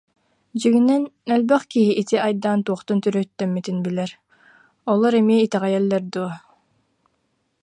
Дьиҥинэн, 0.59 1.03
элбэх 1.33 1.63
киһи 1.71 1.91
ити 2.01 2.17
айдаан 2.27 2.59
туохтан 2.67 2.97
төрүөттэммитин 3.03 3.77
билэр, 3.85 4.11
олор 4.91 5.13
эмиэ 5.21 5.37
итэҕэйэллэр 5.45 6.03
дуо 6.13 6.31